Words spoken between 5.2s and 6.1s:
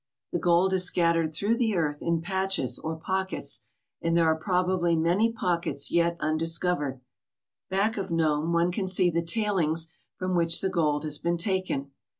pockets